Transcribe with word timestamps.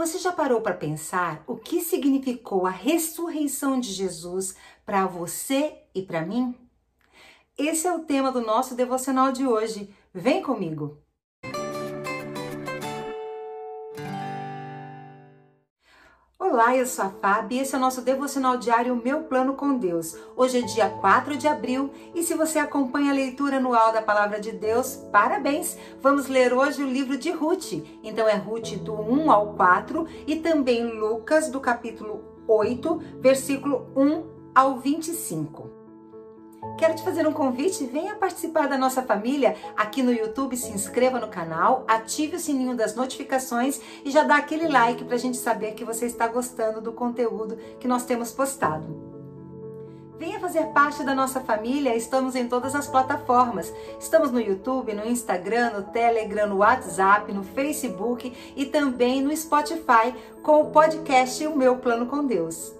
Você 0.00 0.18
já 0.18 0.32
parou 0.32 0.62
para 0.62 0.72
pensar 0.72 1.44
o 1.46 1.58
que 1.58 1.82
significou 1.82 2.66
a 2.66 2.70
ressurreição 2.70 3.78
de 3.78 3.92
Jesus 3.92 4.56
para 4.82 5.06
você 5.06 5.76
e 5.94 6.00
para 6.00 6.24
mim? 6.24 6.54
Esse 7.58 7.86
é 7.86 7.92
o 7.92 8.04
tema 8.04 8.32
do 8.32 8.40
nosso 8.40 8.74
devocional 8.74 9.30
de 9.30 9.46
hoje. 9.46 9.94
Vem 10.14 10.42
comigo! 10.42 10.96
Olá, 16.42 16.74
eu 16.74 16.86
sou 16.86 17.04
a 17.04 17.10
Fábio 17.10 17.58
e 17.58 17.60
esse 17.60 17.74
é 17.74 17.78
o 17.78 17.80
nosso 17.80 18.00
devocional 18.00 18.56
diário 18.56 18.96
Meu 18.96 19.24
Plano 19.24 19.52
com 19.52 19.76
Deus. 19.76 20.16
Hoje 20.34 20.60
é 20.60 20.62
dia 20.62 20.88
4 20.88 21.36
de 21.36 21.46
abril 21.46 21.90
e 22.14 22.22
se 22.22 22.32
você 22.32 22.58
acompanha 22.58 23.10
a 23.10 23.14
leitura 23.14 23.58
anual 23.58 23.92
da 23.92 24.00
Palavra 24.00 24.40
de 24.40 24.50
Deus, 24.50 24.96
parabéns! 25.12 25.76
Vamos 26.00 26.28
ler 26.28 26.54
hoje 26.54 26.82
o 26.82 26.90
livro 26.90 27.18
de 27.18 27.30
Ruth. 27.30 27.74
Então 28.02 28.26
é 28.26 28.36
Ruth 28.36 28.78
do 28.78 28.94
1 28.94 29.30
ao 29.30 29.52
4 29.52 30.06
e 30.26 30.36
também 30.36 30.82
Lucas 30.82 31.50
do 31.50 31.60
capítulo 31.60 32.24
8, 32.48 33.02
versículo 33.20 33.92
1 33.94 34.24
ao 34.54 34.78
25. 34.78 35.79
Quero 36.76 36.94
te 36.94 37.02
fazer 37.02 37.26
um 37.26 37.32
convite, 37.32 37.84
venha 37.84 38.14
participar 38.14 38.66
da 38.68 38.76
nossa 38.76 39.02
família 39.02 39.56
aqui 39.76 40.02
no 40.02 40.12
YouTube, 40.12 40.56
se 40.56 40.70
inscreva 40.70 41.18
no 41.18 41.28
canal, 41.28 41.84
ative 41.86 42.36
o 42.36 42.40
sininho 42.40 42.74
das 42.74 42.94
notificações 42.94 43.80
e 44.04 44.10
já 44.10 44.22
dá 44.22 44.36
aquele 44.36 44.68
like 44.68 45.04
para 45.04 45.14
a 45.14 45.18
gente 45.18 45.36
saber 45.36 45.72
que 45.72 45.84
você 45.84 46.06
está 46.06 46.26
gostando 46.26 46.80
do 46.80 46.92
conteúdo 46.92 47.56
que 47.78 47.88
nós 47.88 48.04
temos 48.04 48.30
postado. 48.30 49.10
Venha 50.18 50.38
fazer 50.38 50.66
parte 50.66 51.02
da 51.02 51.14
nossa 51.14 51.40
família, 51.40 51.96
estamos 51.96 52.36
em 52.36 52.46
todas 52.46 52.74
as 52.74 52.86
plataformas. 52.86 53.72
Estamos 53.98 54.30
no 54.30 54.38
YouTube, 54.38 54.92
no 54.92 55.06
Instagram, 55.06 55.70
no 55.70 55.82
Telegram, 55.84 56.46
no 56.46 56.58
WhatsApp, 56.58 57.32
no 57.32 57.42
Facebook 57.42 58.30
e 58.54 58.66
também 58.66 59.22
no 59.22 59.34
Spotify 59.34 60.14
com 60.42 60.60
o 60.60 60.70
podcast 60.70 61.46
O 61.46 61.56
Meu 61.56 61.78
Plano 61.78 62.04
com 62.04 62.26
Deus. 62.26 62.79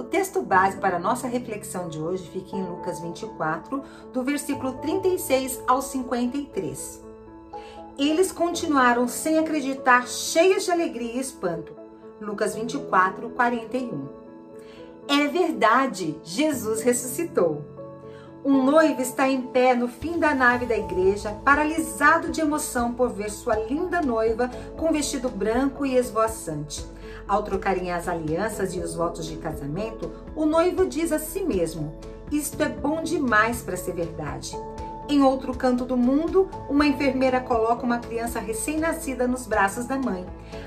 O 0.00 0.04
texto 0.04 0.40
base 0.40 0.78
para 0.78 0.98
nossa 0.98 1.28
reflexão 1.28 1.86
de 1.86 2.00
hoje 2.00 2.26
fica 2.30 2.56
em 2.56 2.64
Lucas 2.64 3.00
24, 3.00 3.82
do 4.14 4.22
versículo 4.22 4.72
36 4.78 5.62
ao 5.66 5.82
53. 5.82 7.04
Eles 7.98 8.32
continuaram 8.32 9.06
sem 9.06 9.38
acreditar, 9.38 10.08
cheios 10.08 10.64
de 10.64 10.70
alegria 10.70 11.16
e 11.16 11.20
espanto. 11.20 11.76
Lucas 12.18 12.54
24, 12.54 13.28
41. 13.28 14.08
É 15.06 15.26
verdade, 15.28 16.18
Jesus 16.24 16.80
ressuscitou. 16.80 17.62
Um 18.42 18.64
noivo 18.64 19.02
está 19.02 19.28
em 19.28 19.42
pé 19.42 19.74
no 19.74 19.86
fim 19.86 20.18
da 20.18 20.34
nave 20.34 20.64
da 20.64 20.78
igreja, 20.78 21.38
paralisado 21.44 22.30
de 22.30 22.40
emoção 22.40 22.94
por 22.94 23.10
ver 23.10 23.30
sua 23.30 23.54
linda 23.54 24.00
noiva 24.00 24.50
com 24.78 24.90
vestido 24.90 25.28
branco 25.28 25.84
e 25.84 25.94
esvoaçante. 25.94 26.86
Ao 27.30 27.44
trocarem 27.44 27.92
as 27.92 28.08
alianças 28.08 28.74
e 28.74 28.80
os 28.80 28.96
votos 28.96 29.24
de 29.24 29.36
casamento, 29.36 30.10
o 30.34 30.44
noivo 30.44 30.84
diz 30.84 31.12
a 31.12 31.18
si 31.20 31.44
mesmo: 31.44 31.94
Isto 32.28 32.60
é 32.60 32.68
bom 32.68 33.04
demais 33.04 33.62
para 33.62 33.76
ser 33.76 33.92
verdade. 33.92 34.58
Em 35.08 35.22
outro 35.22 35.56
canto 35.56 35.84
do 35.84 35.96
mundo, 35.96 36.50
uma 36.68 36.88
enfermeira 36.88 37.40
coloca 37.40 37.86
uma 37.86 38.00
criança 38.00 38.40
recém-nascida 38.40 39.28
nos 39.28 39.46
braços 39.46 39.86
da 39.86 39.96
mãe. 39.96 40.26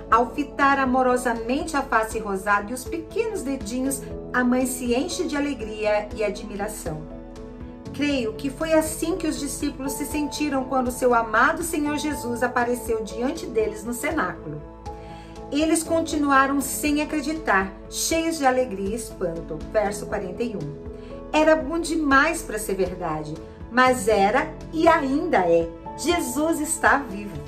Ao 0.10 0.34
fitar 0.34 0.80
amorosamente 0.80 1.76
a 1.76 1.82
face 1.82 2.18
rosada 2.18 2.72
e 2.72 2.74
os 2.74 2.86
pequenos 2.86 3.42
dedinhos, 3.42 4.02
a 4.32 4.42
mãe 4.42 4.66
se 4.66 4.96
enche 4.96 5.26
de 5.26 5.36
alegria 5.36 6.08
e 6.16 6.24
admiração. 6.24 7.02
Creio 7.94 8.36
que 8.36 8.50
foi 8.50 8.72
assim 8.72 9.18
que 9.18 9.28
os 9.28 9.38
discípulos 9.38 9.92
se 9.92 10.06
sentiram 10.06 10.64
quando 10.64 10.92
seu 10.92 11.14
amado 11.14 11.62
Senhor 11.62 11.98
Jesus 11.98 12.42
apareceu 12.42 13.04
diante 13.04 13.46
deles 13.46 13.84
no 13.84 13.94
cenáculo. 13.94 14.73
Eles 15.54 15.84
continuaram 15.84 16.60
sem 16.60 17.04
acreditar, 17.04 17.72
cheios 17.88 18.40
de 18.40 18.46
alegria 18.46 18.90
e 18.90 18.96
espanto. 18.96 19.60
Verso 19.72 20.08
41. 20.08 20.58
Era 21.32 21.56
bom 21.56 21.78
demais 21.78 22.42
para 22.42 22.58
ser 22.58 22.74
verdade, 22.74 23.36
mas 23.72 24.08
era 24.08 24.52
e 24.74 24.88
ainda 24.88 25.38
é. 25.48 25.70
Jesus 25.96 26.60
está 26.60 26.98
vivo. 26.98 27.40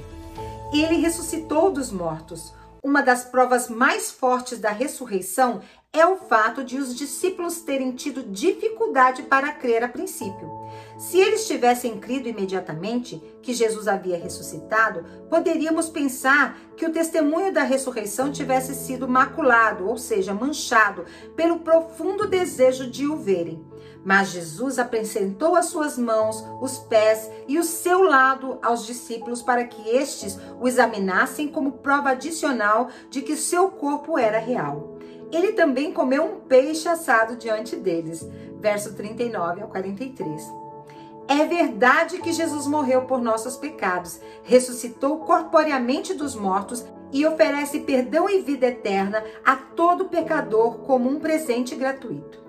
Ele 0.71 0.97
ressuscitou 0.97 1.71
dos 1.71 1.91
mortos. 1.91 2.53
Uma 2.83 3.01
das 3.01 3.25
provas 3.25 3.69
mais 3.69 4.11
fortes 4.11 4.59
da 4.59 4.69
ressurreição 4.69 5.61
é 5.99 6.05
o 6.05 6.17
fato 6.17 6.63
de 6.63 6.77
os 6.77 6.95
discípulos 6.95 7.61
terem 7.61 7.91
tido 7.91 8.23
dificuldade 8.23 9.23
para 9.23 9.51
crer 9.51 9.83
a 9.83 9.87
princípio. 9.87 10.65
Se 10.97 11.19
eles 11.19 11.47
tivessem 11.47 11.99
crido 11.99 12.27
imediatamente 12.27 13.21
que 13.41 13.53
Jesus 13.53 13.87
havia 13.87 14.17
ressuscitado, 14.17 15.05
poderíamos 15.29 15.89
pensar 15.89 16.57
que 16.75 16.85
o 16.85 16.91
testemunho 16.91 17.53
da 17.53 17.63
ressurreição 17.63 18.31
tivesse 18.31 18.75
sido 18.75 19.07
maculado, 19.07 19.87
ou 19.87 19.97
seja, 19.97 20.33
manchado, 20.33 21.05
pelo 21.35 21.59
profundo 21.59 22.27
desejo 22.27 22.89
de 22.89 23.07
o 23.07 23.17
verem. 23.17 23.65
Mas 24.03 24.29
Jesus 24.29 24.77
apresentou 24.77 25.55
as 25.55 25.65
suas 25.65 25.97
mãos, 25.97 26.45
os 26.61 26.77
pés 26.77 27.29
e 27.47 27.57
o 27.57 27.63
seu 27.63 28.03
lado 28.03 28.59
aos 28.61 28.85
discípulos 28.85 29.41
para 29.41 29.65
que 29.65 29.89
estes 29.89 30.37
o 30.59 30.67
examinassem 30.67 31.47
como 31.47 31.79
prova 31.79 32.11
adicional 32.11 32.89
de 33.09 33.21
que 33.21 33.35
seu 33.35 33.69
corpo 33.69 34.17
era 34.17 34.37
real. 34.37 34.94
Ele 35.31 35.53
também 35.53 35.91
comeu 35.91 36.23
um 36.23 36.39
peixe 36.39 36.87
assado 36.87 37.35
diante 37.35 37.75
deles. 37.75 38.27
Verso 38.59 38.93
39 38.95 39.61
ao 39.61 39.67
43. 39.67 40.43
É 41.27 41.43
verdade 41.45 42.19
que 42.19 42.31
Jesus 42.31 42.67
morreu 42.67 43.03
por 43.03 43.19
nossos 43.19 43.57
pecados, 43.57 44.19
ressuscitou 44.43 45.19
corporeamente 45.19 46.13
dos 46.13 46.35
mortos 46.35 46.85
e 47.11 47.25
oferece 47.25 47.79
perdão 47.79 48.29
e 48.29 48.41
vida 48.41 48.67
eterna 48.67 49.23
a 49.43 49.55
todo 49.55 50.05
pecador 50.05 50.79
como 50.79 51.09
um 51.09 51.19
presente 51.19 51.75
gratuito. 51.75 52.44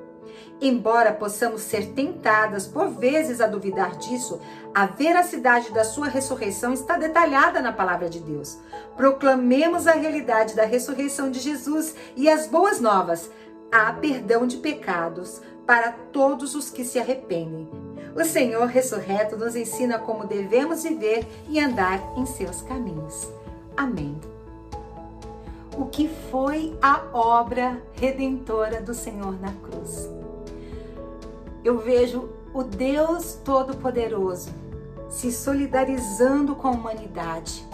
Embora 0.60 1.12
possamos 1.12 1.60
ser 1.60 1.88
tentadas 1.88 2.66
por 2.66 2.88
vezes 2.88 3.42
a 3.42 3.46
duvidar 3.46 3.96
disso, 3.96 4.40
a 4.74 4.86
veracidade 4.86 5.70
da 5.70 5.84
sua 5.84 6.08
ressurreição 6.08 6.72
está 6.72 6.96
detalhada 6.96 7.60
na 7.60 7.72
palavra 7.72 8.08
de 8.08 8.20
Deus. 8.20 8.58
Proclamemos 8.96 9.86
a 9.86 9.92
realidade 9.92 10.54
da 10.56 10.64
ressurreição 10.64 11.30
de 11.30 11.40
Jesus 11.40 11.94
e 12.16 12.28
as 12.28 12.46
boas 12.46 12.80
novas. 12.80 13.30
Há 13.70 13.92
perdão 13.92 14.46
de 14.46 14.56
pecados 14.56 15.42
para 15.66 15.92
todos 15.92 16.54
os 16.54 16.70
que 16.70 16.84
se 16.84 16.98
arrependem. 16.98 17.68
O 18.14 18.24
Senhor 18.24 18.66
ressurreto 18.66 19.36
nos 19.36 19.54
ensina 19.54 19.98
como 19.98 20.26
devemos 20.26 20.84
viver 20.84 21.26
e 21.50 21.60
andar 21.60 22.00
em 22.16 22.24
seus 22.24 22.62
caminhos. 22.62 23.30
Amém. 23.76 24.18
O 25.76 25.84
que 25.84 26.08
foi 26.30 26.74
a 26.80 27.02
obra 27.12 27.82
redentora 27.92 28.80
do 28.80 28.94
Senhor 28.94 29.38
na 29.38 29.52
cruz? 29.52 30.08
Eu 31.66 31.78
vejo 31.78 32.28
o 32.54 32.62
Deus 32.62 33.40
Todo-Poderoso 33.44 34.50
se 35.08 35.32
solidarizando 35.32 36.54
com 36.54 36.68
a 36.68 36.70
humanidade, 36.70 37.66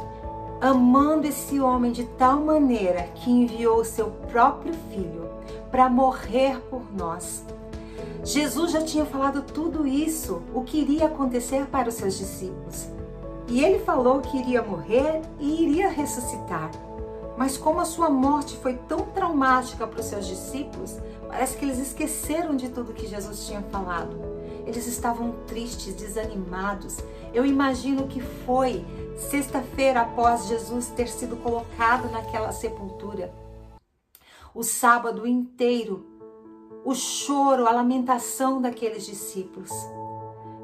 amando 0.63 1.27
esse 1.27 1.61
homem 1.61 1.93
de 1.93 2.05
tal 2.05 2.41
maneira 2.41 3.03
que 3.15 3.31
enviou 3.31 3.81
o 3.81 3.85
seu 3.85 4.11
próprio 4.31 4.73
filho 4.91 5.29
para 5.71 5.91
morrer 5.91 6.59
por 6.71 6.83
nós. 6.95 7.45
Jesus 8.25 8.73
já 8.73 8.83
tinha 8.83 9.05
falado 9.05 9.43
tudo 9.43 9.87
isso, 9.87 10.43
o 10.55 10.63
que 10.63 10.79
iria 10.79 11.07
acontecer 11.07 11.67
para 11.67 11.91
os 11.91 11.95
seus 11.95 12.17
discípulos. 12.17 12.89
E 13.49 13.63
ele 13.63 13.81
falou 13.81 14.21
que 14.21 14.39
iria 14.39 14.63
morrer 14.63 15.21
e 15.39 15.65
iria 15.65 15.91
ressuscitar. 15.91 16.71
Mas 17.43 17.59
como 17.59 17.81
a 17.81 17.85
sua 17.85 18.09
morte 18.09 18.57
foi 18.59 18.75
tão 18.75 19.01
traumática 19.01 19.85
para 19.85 19.99
os 19.99 20.07
seus 20.07 20.29
discípulos, 20.29 20.97
parece 21.27 21.57
que 21.57 21.65
eles 21.65 21.77
esqueceram 21.77 22.55
de 22.55 22.69
tudo 22.69 22.93
que 22.93 23.09
Jesus 23.09 23.49
tinha 23.49 23.61
falado. 23.63 24.17
Eles 24.65 24.87
estavam 24.87 25.33
tristes, 25.49 25.93
desanimados. 25.97 26.99
Eu 27.35 27.45
imagino 27.45 28.07
que 28.07 28.21
foi 28.21 28.87
sexta-feira 29.29 30.03
após 30.03 30.47
Jesus 30.47 30.91
ter 30.91 31.09
sido 31.09 31.37
colocado 31.37 32.09
naquela 32.13 32.53
sepultura. 32.53 33.35
O 34.55 34.63
sábado 34.63 35.27
inteiro, 35.27 36.07
o 36.85 36.95
choro, 36.95 37.67
a 37.67 37.73
lamentação 37.73 38.63
daqueles 38.63 39.05
discípulos. 39.05 39.73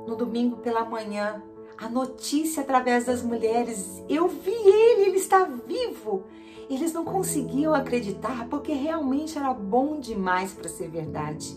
No 0.07 0.15
domingo 0.15 0.59
pela 0.59 0.85
manhã, 0.85 1.43
a 1.79 1.89
notícia 1.89 2.63
através 2.63 3.05
das 3.05 3.23
mulheres: 3.23 4.03
eu 4.09 4.29
vi 4.29 4.51
ele, 4.51 5.03
ele 5.09 5.19
está 5.19 5.45
vivo. 5.45 6.25
Eles 6.69 6.93
não 6.93 7.05
conseguiam 7.05 7.73
acreditar 7.73 8.47
porque 8.51 8.73
realmente 8.73 9.39
era 9.39 9.55
bom 9.55 9.99
demais 9.99 10.53
para 10.53 10.69
ser 10.69 10.89
verdade. 10.89 11.57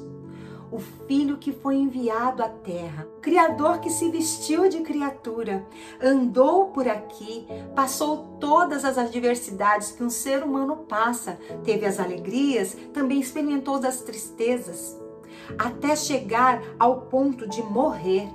O 0.72 0.80
filho 0.80 1.38
que 1.38 1.52
foi 1.52 1.76
enviado 1.76 2.42
à 2.42 2.48
terra, 2.48 3.06
o 3.18 3.20
Criador 3.20 3.82
que 3.82 3.90
se 3.90 4.10
vestiu 4.10 4.70
de 4.70 4.80
criatura, 4.80 5.68
andou 6.02 6.68
por 6.68 6.88
aqui, 6.88 7.46
passou 7.76 8.38
todas 8.40 8.86
as 8.86 8.98
adversidades 8.98 9.92
que 9.92 10.02
um 10.02 10.10
ser 10.10 10.44
humano 10.44 10.78
passa, 10.88 11.38
teve 11.66 11.86
as 11.86 12.00
alegrias, 12.00 12.78
também 12.94 13.20
experimentou 13.20 13.76
as 13.86 14.00
tristezas, 14.00 14.98
até 15.60 15.94
chegar 15.94 16.64
ao 16.80 17.02
ponto 17.02 17.50
de 17.50 17.62
morrer, 17.64 18.30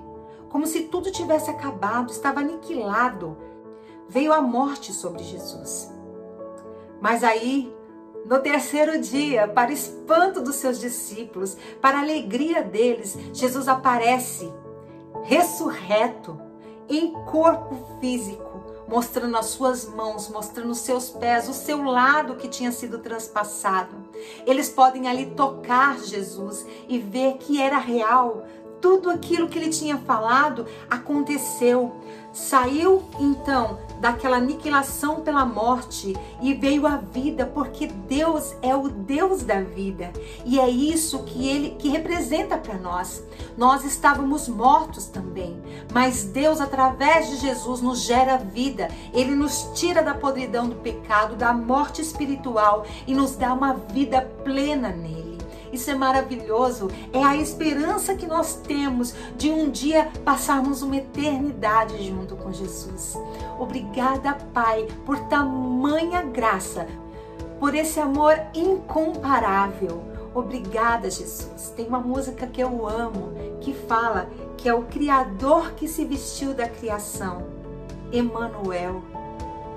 como 0.50 0.66
se 0.66 0.84
tudo 0.84 1.10
tivesse 1.10 1.50
acabado, 1.50 2.10
estava 2.10 2.40
aniquilado. 2.40 3.36
Veio 4.08 4.32
a 4.32 4.40
morte 4.40 4.92
sobre 4.92 5.24
Jesus 5.24 5.90
Mas 7.00 7.24
aí, 7.24 7.74
no 8.24 8.38
terceiro 8.40 9.00
dia, 9.00 9.48
para 9.48 9.72
espanto 9.72 10.40
dos 10.40 10.56
seus 10.56 10.80
discípulos, 10.80 11.56
para 11.80 12.00
alegria 12.00 12.62
deles, 12.62 13.16
Jesus 13.32 13.68
aparece 13.68 14.52
ressurreto 15.24 16.40
em 16.88 17.12
corpo 17.24 17.98
físico, 18.00 18.64
mostrando 18.88 19.36
as 19.36 19.46
suas 19.46 19.88
mãos, 19.88 20.28
mostrando 20.28 20.70
os 20.70 20.78
seus 20.78 21.10
pés, 21.10 21.48
o 21.48 21.52
seu 21.52 21.82
lado 21.82 22.36
que 22.36 22.48
tinha 22.48 22.70
sido 22.70 22.98
transpassado. 22.98 23.96
Eles 24.46 24.68
podem 24.68 25.08
ali 25.08 25.26
tocar 25.26 25.98
Jesus 25.98 26.64
e 26.88 26.98
ver 26.98 27.38
que 27.38 27.60
era 27.60 27.78
real. 27.78 28.44
Tudo 28.80 29.10
aquilo 29.10 29.48
que 29.48 29.58
ele 29.58 29.70
tinha 29.70 29.98
falado 29.98 30.66
aconteceu. 30.90 31.96
Saiu 32.32 33.02
então 33.18 33.78
daquela 33.98 34.36
aniquilação 34.36 35.22
pela 35.22 35.46
morte 35.46 36.14
e 36.42 36.52
veio 36.52 36.86
a 36.86 36.98
vida, 36.98 37.46
porque 37.46 37.86
Deus 37.86 38.54
é 38.60 38.76
o 38.76 38.88
Deus 38.88 39.42
da 39.42 39.62
vida. 39.62 40.12
E 40.44 40.60
é 40.60 40.68
isso 40.68 41.22
que 41.24 41.48
ele 41.48 41.70
que 41.78 41.88
representa 41.88 42.58
para 42.58 42.76
nós. 42.76 43.24
Nós 43.56 43.84
estávamos 43.84 44.48
mortos 44.48 45.06
também, 45.06 45.58
mas 45.92 46.24
Deus 46.24 46.60
através 46.60 47.30
de 47.30 47.36
Jesus 47.36 47.80
nos 47.80 48.02
gera 48.02 48.36
vida. 48.36 48.88
Ele 49.14 49.34
nos 49.34 49.70
tira 49.74 50.02
da 50.02 50.14
podridão 50.14 50.68
do 50.68 50.76
pecado, 50.76 51.36
da 51.36 51.54
morte 51.54 52.02
espiritual 52.02 52.84
e 53.06 53.14
nos 53.14 53.34
dá 53.34 53.54
uma 53.54 53.72
vida 53.72 54.20
plena 54.44 54.90
nele. 54.90 55.25
Isso 55.72 55.90
é 55.90 55.94
maravilhoso. 55.94 56.88
É 57.12 57.22
a 57.22 57.36
esperança 57.36 58.14
que 58.14 58.26
nós 58.26 58.54
temos 58.54 59.14
de 59.36 59.50
um 59.50 59.70
dia 59.70 60.08
passarmos 60.24 60.82
uma 60.82 60.96
eternidade 60.96 62.02
junto 62.06 62.36
com 62.36 62.52
Jesus. 62.52 63.16
Obrigada, 63.58 64.34
Pai, 64.52 64.86
por 65.04 65.18
tamanha 65.28 66.22
graça, 66.22 66.86
por 67.58 67.74
esse 67.74 68.00
amor 68.00 68.38
incomparável. 68.54 70.02
Obrigada, 70.34 71.10
Jesus. 71.10 71.72
Tem 71.74 71.86
uma 71.86 72.00
música 72.00 72.46
que 72.46 72.60
eu 72.60 72.86
amo 72.86 73.32
que 73.60 73.72
fala 73.72 74.28
que 74.56 74.68
é 74.68 74.74
o 74.74 74.82
Criador 74.82 75.72
que 75.72 75.88
se 75.88 76.04
vestiu 76.04 76.52
da 76.52 76.68
criação. 76.68 77.46
Emanuel 78.12 79.02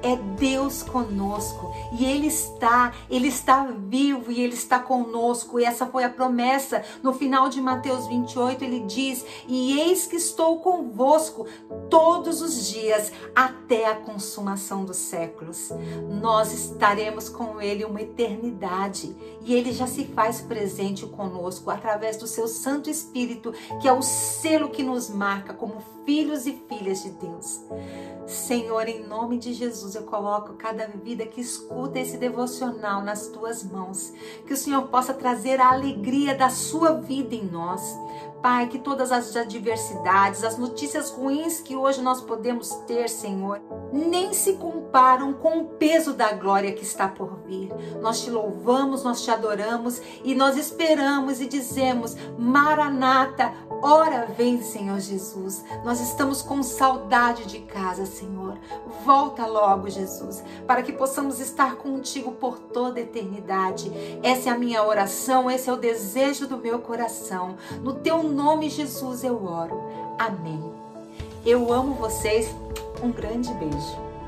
é 0.01 0.15
Deus 0.15 0.83
conosco 0.83 1.73
e 1.91 2.05
Ele 2.05 2.27
está, 2.27 2.93
Ele 3.09 3.27
está 3.27 3.63
vivo 3.65 4.31
e 4.31 4.41
Ele 4.41 4.53
está 4.53 4.79
conosco. 4.79 5.59
E 5.59 5.65
essa 5.65 5.85
foi 5.85 6.03
a 6.03 6.09
promessa 6.09 6.83
no 7.03 7.13
final 7.13 7.49
de 7.49 7.61
Mateus 7.61 8.07
28. 8.07 8.63
Ele 8.63 8.81
diz: 8.81 9.25
E 9.47 9.79
eis 9.79 10.07
que 10.07 10.15
estou 10.15 10.59
convosco 10.59 11.45
todos 11.89 12.41
os 12.41 12.69
dias 12.69 13.11
até 13.35 13.87
a 13.87 13.95
consumação 13.95 14.85
dos 14.85 14.97
séculos. 14.97 15.69
Nós 16.21 16.53
estaremos 16.53 17.29
com 17.29 17.61
Ele 17.61 17.85
uma 17.85 18.01
eternidade 18.01 19.15
e 19.41 19.53
Ele 19.53 19.71
já 19.71 19.87
se 19.87 20.05
faz 20.05 20.41
presente 20.41 21.05
conosco 21.05 21.69
através 21.69 22.17
do 22.17 22.27
Seu 22.27 22.47
Santo 22.47 22.89
Espírito, 22.89 23.53
que 23.81 23.87
é 23.87 23.93
o 23.93 24.01
selo 24.01 24.69
que 24.69 24.83
nos 24.83 25.09
marca 25.09 25.53
como 25.53 25.81
filhos 26.09 26.47
e 26.47 26.59
filhas 26.67 27.03
de 27.03 27.11
Deus. 27.11 27.61
Senhor, 28.25 28.89
em 28.89 29.05
nome 29.05 29.37
de 29.37 29.53
Jesus, 29.53 29.93
eu 29.93 30.01
coloco 30.01 30.53
cada 30.53 30.87
vida 30.87 31.23
que 31.23 31.39
escuta 31.39 31.99
esse 31.99 32.17
devocional 32.17 33.03
nas 33.03 33.27
tuas 33.27 33.63
mãos. 33.63 34.11
Que 34.47 34.53
o 34.53 34.57
Senhor 34.57 34.87
possa 34.87 35.13
trazer 35.13 35.61
a 35.61 35.69
alegria 35.71 36.33
da 36.33 36.49
sua 36.49 36.93
vida 36.93 37.35
em 37.35 37.45
nós. 37.45 37.95
Pai, 38.41 38.67
que 38.69 38.79
todas 38.79 39.11
as 39.11 39.35
adversidades, 39.35 40.43
as 40.43 40.57
notícias 40.57 41.11
ruins 41.11 41.61
que 41.61 41.75
hoje 41.75 42.01
nós 42.01 42.21
podemos 42.21 42.69
ter, 42.87 43.07
Senhor, 43.07 43.61
nem 43.91 44.33
se 44.33 44.53
comparam 44.53 45.33
com 45.33 45.59
o 45.59 45.65
peso 45.65 46.13
da 46.13 46.31
glória 46.33 46.71
que 46.71 46.83
está 46.83 47.07
por 47.07 47.39
vir. 47.45 47.69
Nós 48.01 48.21
te 48.21 48.29
louvamos, 48.29 49.03
nós 49.03 49.21
te 49.21 49.31
adoramos 49.31 50.01
e 50.23 50.35
nós 50.35 50.57
esperamos 50.57 51.41
e 51.41 51.47
dizemos: 51.47 52.15
Maranata, 52.37 53.53
ora 53.81 54.25
vem, 54.37 54.61
Senhor 54.61 54.99
Jesus. 54.99 55.63
Nós 55.83 55.99
estamos 55.99 56.41
com 56.41 56.61
saudade 56.61 57.45
de 57.45 57.59
casa, 57.59 58.05
Senhor. 58.05 58.57
Volta 59.05 59.45
logo, 59.45 59.89
Jesus, 59.89 60.43
para 60.67 60.83
que 60.83 60.93
possamos 60.93 61.39
estar 61.39 61.75
contigo 61.75 62.31
por 62.33 62.59
toda 62.59 62.99
a 62.99 63.03
eternidade. 63.03 63.91
Essa 64.21 64.49
é 64.49 64.53
a 64.53 64.57
minha 64.57 64.83
oração, 64.83 65.49
esse 65.49 65.69
é 65.69 65.73
o 65.73 65.77
desejo 65.77 66.47
do 66.47 66.57
meu 66.57 66.79
coração. 66.79 67.55
No 67.81 67.93
teu 67.93 68.23
nome, 68.23 68.69
Jesus, 68.69 69.23
eu 69.23 69.43
oro. 69.45 69.81
Amém. 70.17 70.61
Eu 71.45 71.71
amo 71.71 71.93
vocês. 71.93 72.53
Um 73.01 73.13
grande 73.13 73.53
beijo. 73.53 74.08